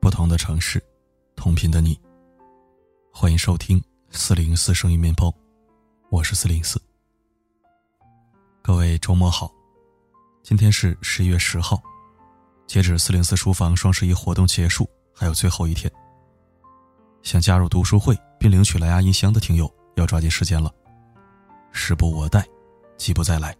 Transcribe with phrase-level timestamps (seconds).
[0.00, 0.80] 不同的城市，
[1.34, 2.00] 同频的你。
[3.12, 5.34] 欢迎收听四零四声音面包，
[6.08, 6.80] 我是四零四。
[8.62, 9.52] 各位周末好，
[10.44, 11.82] 今天是十一月十号，
[12.68, 15.92] 截止四零四书房双十一活动结束还有最后一天。
[17.22, 20.72] 想加入读书会并领取蓝牙音箱的听友要抓紧时间了，
[21.70, 22.44] 时不我待，
[22.96, 23.56] 机不再来。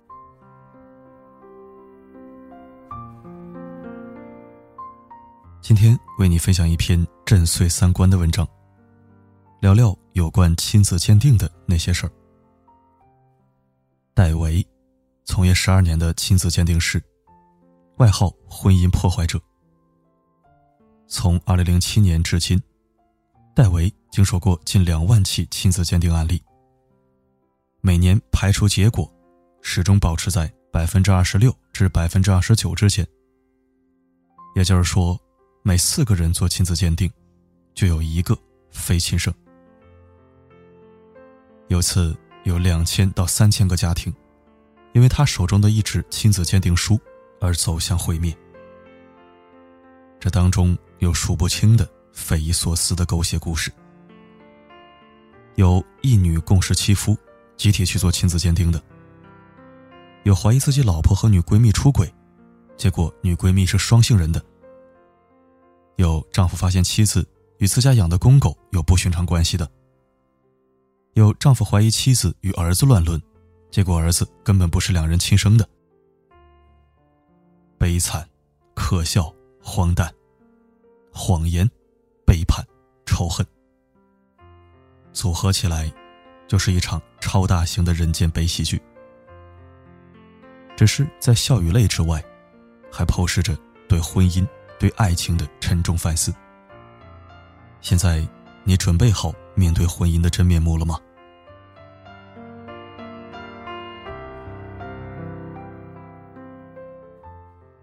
[5.60, 8.46] 今天为你分享一篇震碎三观的文章，
[9.60, 12.10] 聊聊有关亲子鉴定的那些事儿。
[14.12, 14.66] 戴维，
[15.24, 17.00] 从业十二年的亲子鉴定师，
[17.98, 19.40] 外号“婚姻破坏者”。
[21.06, 22.60] 从二零零七年至今，
[23.54, 26.42] 戴维经手过近两万起亲子鉴定案例，
[27.80, 29.10] 每年排除结果
[29.60, 33.06] 始终保持在百分之二十六至百分之二十九之间。
[34.54, 35.18] 也就是说。
[35.64, 37.08] 每四个人做亲子鉴定，
[37.72, 38.36] 就有一个
[38.72, 39.32] 非亲生。
[41.68, 44.12] 有次有两千到三千个家庭，
[44.92, 47.00] 因为他手中的一纸亲子鉴定书
[47.40, 48.36] 而走向毁灭。
[50.18, 53.72] 这当中有数不清的匪夷所思的狗血故事，
[55.56, 57.16] 有一女共侍七夫，
[57.56, 58.78] 集体去做亲子鉴定的；
[60.24, 62.12] 有怀疑自己老婆和女闺蜜出轨，
[62.76, 64.42] 结果女闺蜜是双性人的。
[65.96, 67.26] 有丈夫发现妻子
[67.58, 69.66] 与自家养的公狗有不寻常关系的；
[71.14, 73.20] 有丈夫怀疑妻子与儿子乱伦，
[73.70, 75.68] 结果儿子根本不是两人亲生的。
[77.78, 78.28] 悲惨、
[78.74, 80.12] 可笑、荒诞、
[81.12, 81.68] 谎言、
[82.32, 82.66] 背叛、
[83.04, 83.46] 仇恨，
[85.12, 85.92] 组合起来，
[86.48, 88.80] 就是一场超大型的人间悲喜剧。
[90.74, 92.24] 只是在笑与泪之外，
[92.90, 93.54] 还透视着
[93.86, 94.48] 对婚姻。
[94.78, 96.34] 对爱情的沉重反思。
[97.82, 98.26] 现在，
[98.64, 100.98] 你准备好面对婚姻的真面目了吗？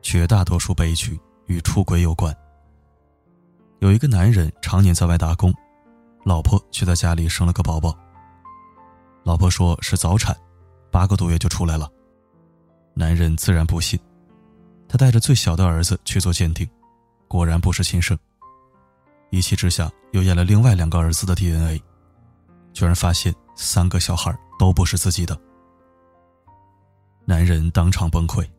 [0.02, 2.36] 绝大多数悲剧与出轨有关。
[3.80, 5.54] 有一个男人常年在外打工，
[6.26, 7.98] 老婆却在家里生了个宝宝。
[9.24, 10.36] 老婆说是早产，
[10.92, 11.90] 八个多月就出来了。
[12.94, 13.98] 男人自然不信，
[14.88, 16.68] 他带着最小的儿子去做鉴定。
[17.28, 18.18] 果然不是亲生。
[19.30, 21.82] 一气之下，又验了另外两个儿子的 DNA，
[22.74, 25.40] 居然发现三个小孩都不是自己的。
[27.24, 28.50] 男人当场崩溃，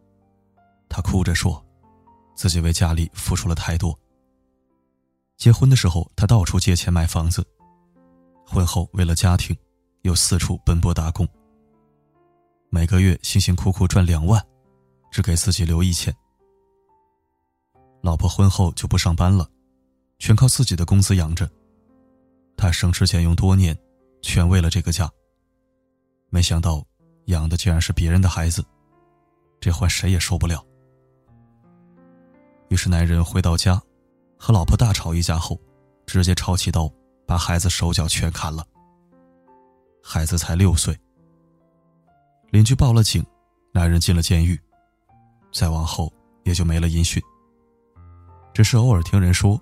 [0.88, 1.62] 他哭着说
[2.36, 3.98] ：“自己为家里付出了太多。
[5.40, 7.40] 结婚的时候，他到处借钱买房子；
[8.46, 9.56] 婚后为了家庭，
[10.02, 11.26] 又四处奔波打工。
[12.68, 14.38] 每个月辛辛苦苦赚两万，
[15.10, 16.14] 只给自己留一千。”
[18.04, 19.48] 老婆婚后就不上班了，
[20.18, 21.50] 全靠自己的工资养着。
[22.54, 23.74] 他省吃俭用多年，
[24.20, 25.10] 全为了这个家。
[26.28, 26.84] 没想到
[27.28, 28.62] 养的竟然是别人的孩子，
[29.58, 30.62] 这换谁也受不了。
[32.68, 33.82] 于是男人回到家，
[34.42, 35.60] 和老婆大吵一架后，
[36.06, 36.90] 直接抄起刀
[37.26, 38.64] 把孩子手脚全砍了。
[40.02, 40.98] 孩子才六岁。
[42.50, 43.22] 邻居报了警，
[43.70, 44.58] 男人进了监狱，
[45.52, 46.10] 再往后
[46.44, 47.22] 也就没了音讯。
[48.54, 49.60] 只是偶尔听人说，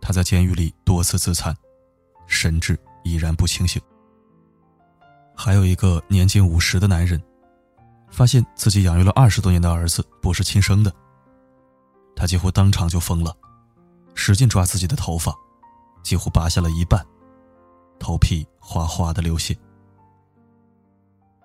[0.00, 1.54] 他在监狱里多次自残，
[2.26, 3.80] 神志依然不清醒。
[5.36, 7.22] 还有一个年近五十的男人，
[8.10, 10.90] 发现自己养育了二十多年的儿子不是亲生的，
[12.16, 13.36] 他几乎当场就疯了，
[14.14, 15.34] 使劲抓自己的头发，
[16.02, 17.04] 几乎拔下了一半，
[17.98, 19.56] 头皮哗哗的流血。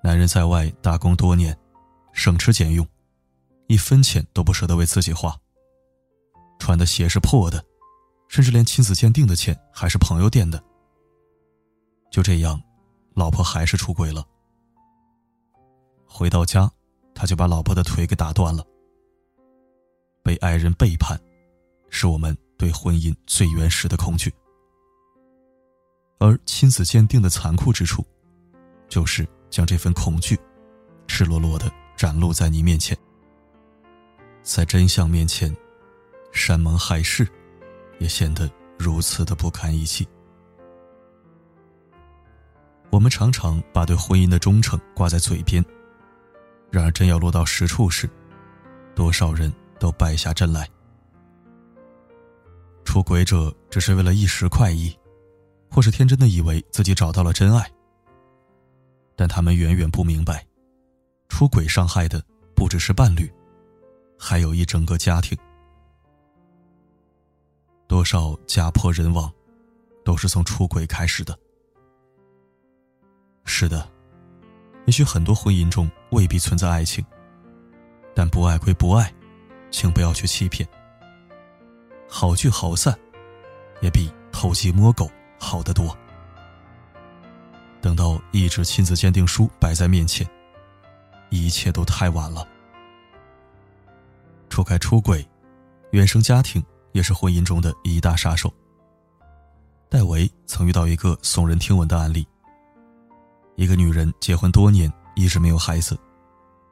[0.04, 1.58] 男人在外打工多年，
[2.14, 2.88] 省吃俭用，
[3.68, 5.36] 一分钱都不舍得为自己花。
[6.58, 7.64] 穿的鞋是破的，
[8.28, 10.64] 甚至连亲子鉴定的钱还是朋友垫的。
[12.12, 12.62] 就这样，
[13.14, 14.26] 老婆还是出轨了。
[16.06, 16.72] 回到家，
[17.14, 18.66] 他就把老婆的腿给打断了。
[20.24, 21.20] 被爱人背叛，
[21.90, 24.32] 是我们对婚姻最原始的恐惧。
[26.20, 28.06] 而亲子鉴定的残酷之处，
[28.88, 30.38] 就是将这份恐惧，
[31.08, 32.96] 赤裸裸的展露在你面前。
[34.44, 35.56] 在真相面前。
[36.32, 37.28] 山盟海誓，
[37.98, 38.48] 也显得
[38.78, 40.08] 如此的不堪一击。
[42.92, 45.66] 我们常常把对婚姻的忠诚挂在嘴边，
[46.70, 48.08] 然而真要落到实处时，
[48.94, 50.70] 多少人都败下阵来。
[52.84, 54.98] 出轨者只是为了一时快意，
[55.70, 57.70] 或是天真的以为自己找到了真爱。
[59.16, 60.46] 但他们远远不明白，
[61.28, 62.24] 出轨伤害的
[62.56, 63.32] 不只是伴侣，
[64.18, 65.38] 还有一整个家庭。
[67.88, 69.32] 多少家破人亡，
[70.06, 71.38] 都是从出轨开始的。
[73.46, 73.88] 是的，
[74.86, 77.04] 也许很多婚姻中未必存在爱情，
[78.16, 79.14] 但不爱归不爱，
[79.70, 80.68] 请不要去欺骗。
[82.10, 82.98] 好聚好散，
[83.82, 85.10] 也比偷鸡摸狗
[85.40, 85.96] 好得多。
[87.80, 90.28] 等到一纸亲子鉴定书摆在面前，
[91.30, 92.46] 一切都太晚了。
[94.50, 95.26] 除开出轨，
[95.92, 96.62] 原生家庭
[96.92, 98.52] 也是婚姻中的一大杀手。
[99.88, 102.28] 戴维曾遇到一个耸人听闻的案例。
[103.56, 105.98] 一个女人结婚多年，一直没有孩子，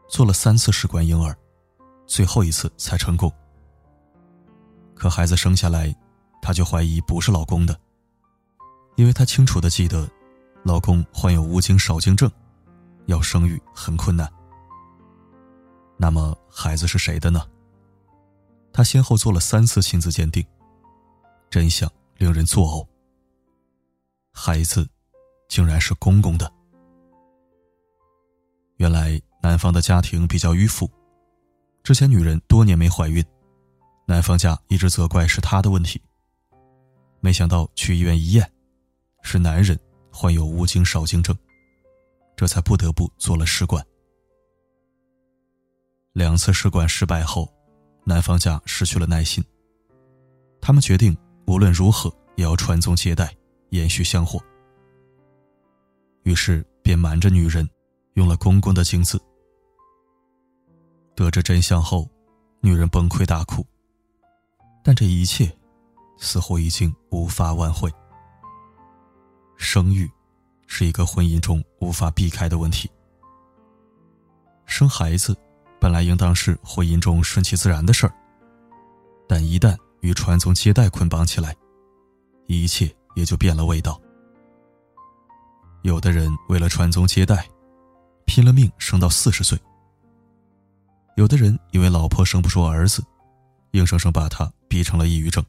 [0.09, 1.37] 做了三次试管婴儿，
[2.07, 3.31] 最后一次才成功。
[4.97, 5.95] 可孩子生下来，
[6.41, 7.79] 她就怀疑不是老公的，
[8.95, 10.09] 因为她清楚的记得，
[10.63, 12.29] 老公患有无精少精症，
[13.05, 14.27] 要生育很困难。
[15.97, 17.45] 那么孩子是谁的呢？
[18.73, 20.45] 她先后做了三次亲子鉴定，
[21.49, 22.87] 真相令人作呕，
[24.31, 24.87] 孩子
[25.47, 26.51] 竟然是公公的。
[28.77, 30.89] 原来男方的家庭比较迂腐，
[31.83, 33.25] 之前女人多年没怀孕，
[34.07, 36.01] 男方家一直责怪是他的问题。
[37.19, 38.51] 没想到去医院一验，
[39.21, 39.77] 是男人
[40.11, 41.37] 患有无精少精症，
[42.35, 43.85] 这才不得不做了试管。
[46.13, 47.47] 两次试管失败后，
[48.05, 49.43] 男方家失去了耐心，
[50.61, 51.15] 他们决定
[51.45, 53.35] 无论如何也要传宗接代，
[53.69, 54.39] 延续香火。
[56.23, 57.69] 于是便瞒着女人。
[58.17, 59.21] 用了公公的精子。
[61.13, 62.09] 得知真相后，
[62.61, 63.63] 女人崩溃大哭。
[64.87, 65.53] 但这一切，
[66.17, 67.91] 似乎已经无法挽回。
[69.57, 70.09] 生育，
[70.65, 72.89] 是一个婚姻中无法避开的问题。
[74.65, 75.35] 生孩子，
[75.77, 78.13] 本来应当是婚姻中顺其自然的事儿，
[79.27, 81.53] 但一旦与传宗接代捆绑起来，
[82.45, 83.99] 一切也就变了味道。
[85.81, 87.45] 有的人为了传宗接代。
[88.25, 89.57] 拼了命生到四十岁。
[91.15, 93.03] 有的人因为老婆生不出儿子，
[93.71, 95.45] 硬生生把他逼成了抑郁症。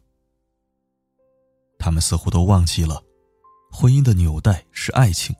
[1.79, 3.03] 他们似乎都忘记了，
[3.70, 5.35] 婚姻的纽带是爱情，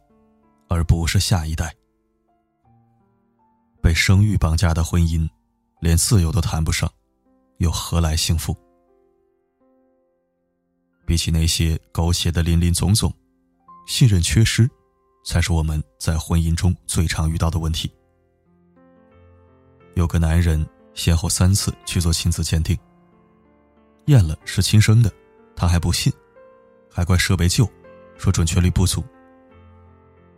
[0.69, 1.75] 而不是下一代。
[3.83, 5.29] 被生育绑架的婚姻，
[5.81, 6.91] 连自由都谈不上，
[7.59, 8.57] 又何来幸福？
[11.07, 13.13] 比起那些狗血的林林总总，
[13.87, 14.69] 信任缺失。
[15.25, 17.93] 才是我们在婚姻中最常遇到的问题。
[19.95, 22.79] 有个男人先后三次去做亲子鉴定，
[24.09, 25.13] 验了是亲生的，
[25.55, 26.13] 他还不信，
[26.91, 27.69] 还怪设备旧，
[28.17, 29.05] 说准确率不足。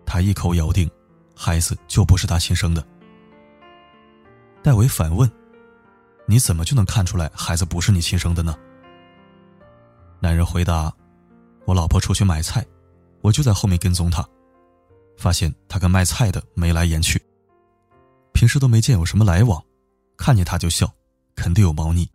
[0.04, 0.90] 他一口咬定，
[1.36, 2.84] 孩子就不是他亲生的。
[4.60, 5.30] 戴维反问
[6.26, 8.56] ：“你怎么就能看出来孩子不是你亲生的呢？”
[10.18, 10.92] 男人回答
[11.64, 12.66] ：“我老婆出去买菜，
[13.22, 14.26] 我就在后面跟踪她。”
[15.16, 17.22] 发现他跟卖菜的眉来眼去，
[18.32, 19.62] 平时都没见有什么来往，
[20.16, 20.90] 看见他就笑，
[21.36, 22.10] 肯定有猫腻。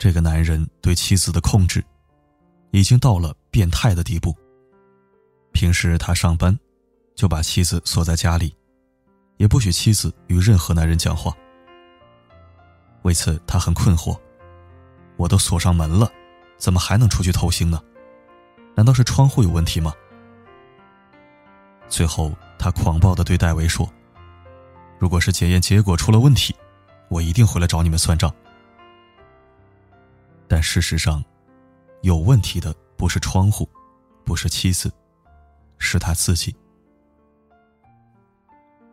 [0.00, 1.84] 这个男人对妻子的控制，
[2.70, 4.34] 已经到了变态的地步。
[5.52, 6.58] 平时他上班，
[7.14, 8.56] 就把妻子锁在家里，
[9.36, 11.36] 也不许妻子与任何男人讲话。
[13.02, 14.18] 为此他很困惑：
[15.18, 16.10] 我都锁上门了，
[16.56, 17.78] 怎么还能出去偷腥呢？
[18.74, 19.92] 难道是窗户有问题吗？
[21.90, 23.86] 最后，他狂暴的对戴维说
[24.98, 26.56] ：“如果是检验结果出了问题，
[27.10, 28.34] 我一定回来找你们算账。”
[30.50, 31.24] 但事实上，
[32.02, 33.68] 有问题的不是窗户，
[34.24, 34.92] 不是妻子，
[35.78, 36.52] 是他自己。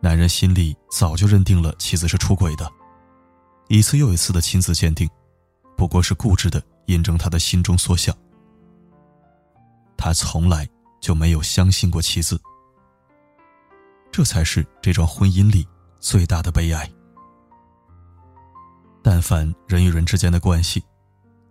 [0.00, 2.70] 男人心里早就认定了妻子是出轨的，
[3.66, 5.10] 一次又一次的亲子鉴定，
[5.76, 8.16] 不过是固执的印证他的心中所想。
[9.96, 10.64] 他从来
[11.00, 12.40] 就没有相信过妻子。
[14.12, 15.66] 这才是这桩婚姻里
[15.98, 16.88] 最大的悲哀。
[19.02, 20.84] 但凡人与人之间的关系，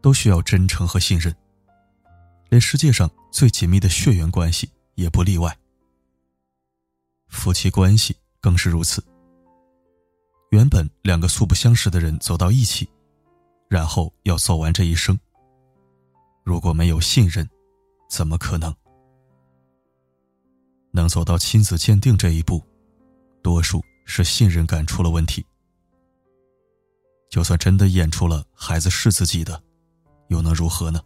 [0.07, 1.35] 都需要真诚和信任，
[2.47, 5.53] 连世界上最紧密的血缘关系也不例外。
[7.27, 9.03] 夫妻关系更是如此。
[10.51, 12.87] 原本两个素不相识的人走到一起，
[13.67, 15.19] 然后要走完这一生。
[16.45, 17.45] 如果没有信任，
[18.09, 18.73] 怎么可能？
[20.91, 22.63] 能走到亲子鉴定这一步，
[23.43, 25.45] 多数是信任感出了问题。
[27.29, 29.61] 就算真的验出了孩子是自己的，
[30.27, 30.99] 又能如何呢？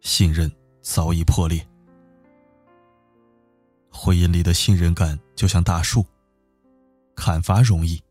[0.00, 1.66] 信任早已破裂，
[3.90, 6.04] 婚姻里的信任感就像大树，
[7.14, 8.02] 砍伐容易，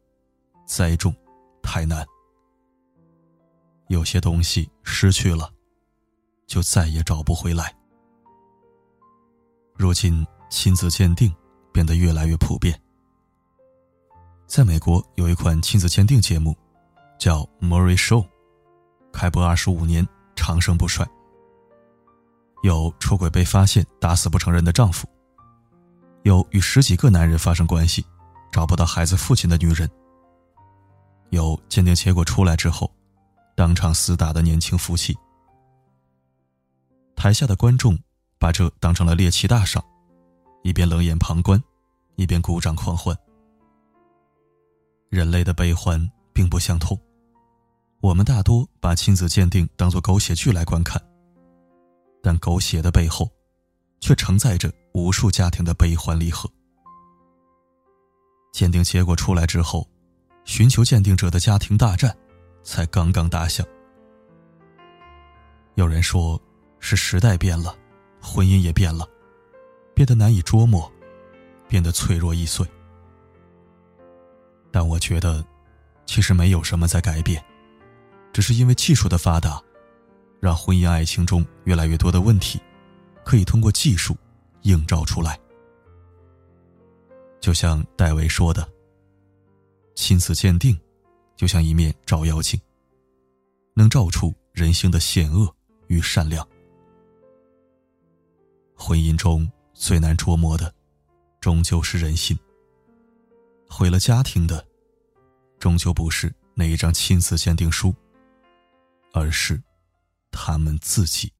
[0.65, 1.13] 栽种
[1.61, 2.05] 太难。
[3.87, 5.51] 有些东西失去了，
[6.47, 7.75] 就再也找不回来。
[9.75, 11.35] 如今亲子鉴定
[11.73, 12.81] 变得越来越普遍，
[14.47, 16.55] 在美国有一款亲子鉴定节目，
[17.19, 18.23] 叫《Murray Show》，
[19.11, 21.07] 开播二十五年，长盛不衰。
[22.63, 25.07] 有出轨被发现打死不承认的丈夫，
[26.23, 28.05] 有与十几个男人发生关系，
[28.51, 29.89] 找不到孩子父亲的女人，
[31.29, 32.89] 有鉴定结果出来之后。
[33.53, 35.15] 当场厮打的年轻夫妻，
[37.15, 37.99] 台下的观众
[38.39, 39.83] 把这当成了猎奇大赏，
[40.63, 41.61] 一边冷眼旁观，
[42.15, 43.15] 一边鼓掌狂欢。
[45.09, 46.97] 人类的悲欢并不相通，
[48.01, 50.99] 我们大多把亲子鉴定当作狗血剧来观看，
[52.21, 53.29] 但狗血的背后，
[53.99, 56.49] 却承载着无数家庭的悲欢离合。
[58.51, 59.87] 鉴定结果出来之后，
[60.45, 62.15] 寻求鉴定者的家庭大战。
[62.63, 63.65] 才刚刚打响。
[65.73, 66.39] 有人说，
[66.79, 67.75] 是时代变了，
[68.21, 69.03] 婚姻也变了，
[69.95, 70.91] 变得难以捉摸，
[71.67, 72.63] 变得脆弱易碎。
[74.71, 75.43] 但我觉得，
[76.05, 77.43] 其实没有什么在改变，
[78.33, 79.61] 只是因为技术的发达，
[80.39, 82.59] 让婚姻爱情中越来越多的问题，
[83.23, 84.15] 可以通过技术
[84.63, 85.39] 映照出来。
[87.39, 88.67] 就像戴维说的
[89.95, 90.77] ：“亲子鉴定。”
[91.37, 92.61] 就像一面照妖镜，
[93.73, 95.51] 能照出人性的险恶
[95.87, 96.47] 与善良。
[98.75, 100.71] 婚姻中最难捉摸的，
[101.39, 102.37] 终究是人心。
[103.67, 104.63] 毁了家庭的，
[105.57, 107.91] 终究不是那一张亲子鉴定书，
[109.13, 109.61] 而是
[110.31, 111.31] 他们自己。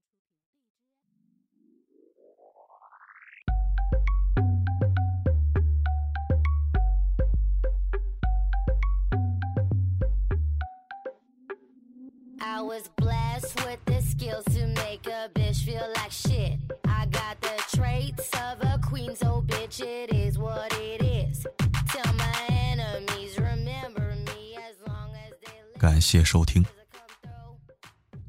[25.80, 26.64] 感谢收听。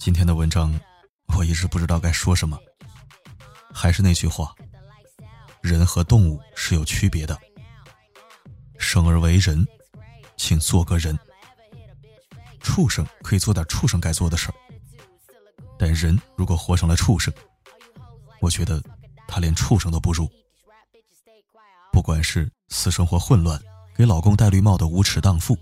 [0.04, 0.74] 今天的文章，
[1.38, 2.58] 我一直不知道该说什么。
[3.72, 4.52] 还是那句话，
[5.60, 7.38] 人和动物是有区别的。
[8.78, 9.64] 生而为人，
[10.36, 11.16] 请做个人。
[12.58, 14.54] 畜生可以做点畜生该做的事儿，
[15.78, 17.32] 但人如果活成了畜生，
[18.40, 18.82] 我觉得
[19.28, 20.28] 他连畜生都不如。
[21.92, 23.56] 不管是私生活混乱，
[23.94, 25.56] 给老公戴绿帽的无耻荡妇，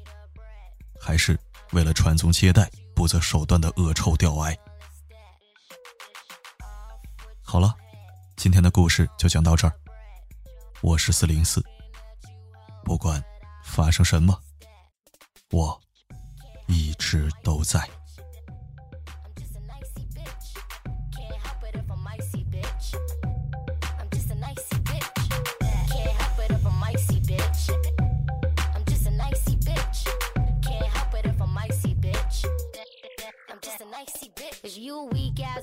[0.99, 1.39] 还是……
[1.73, 2.69] 为了传宗接代
[3.01, 4.55] 不择手段的恶臭吊哀。
[7.41, 7.75] 好了，
[8.37, 9.73] 今天的故事就讲到这儿。
[10.83, 11.65] 我是四零四，
[12.85, 13.25] 不管
[13.65, 14.39] 发生什么，
[15.51, 15.81] 我
[16.67, 17.89] 一直都在。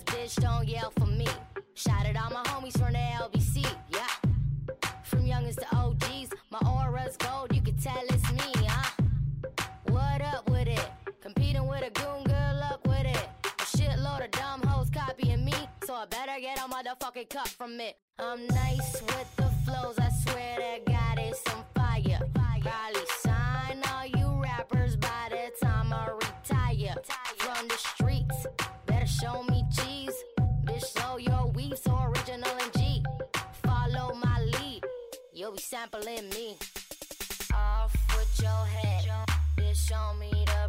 [0.06, 1.26] Bitch, don't yell for me.
[1.74, 4.08] Shout Shouted all my homies from the LBC, yeah.
[5.04, 9.04] From youngest to OGs, my aura's gold, you can tell it's me, huh?
[9.90, 10.90] What up with it?
[11.22, 13.30] Competing with a goon, good luck with it.
[13.44, 15.54] A shitload of dumb hoes copying me,
[15.86, 17.98] so I better get a motherfucking cut from it.
[18.20, 21.64] I'm nice with the flows, I swear that God is some
[35.78, 36.58] sampling me.
[37.54, 39.06] Off with your head,
[39.56, 40.67] bitch, show me the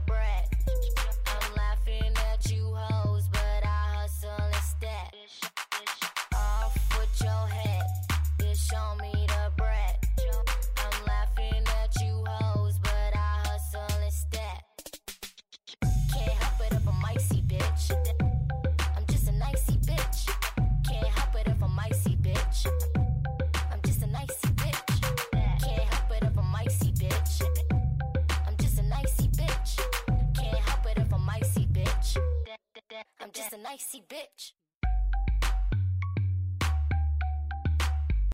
[33.88, 34.52] sexy bitch.